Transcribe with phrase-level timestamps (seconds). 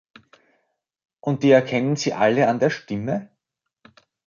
[1.19, 3.29] Und die erkennen Sie alle an der Stimme?